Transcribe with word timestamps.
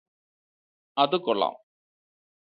അത് 0.97 1.15
കൊള്ളാം 1.15 1.55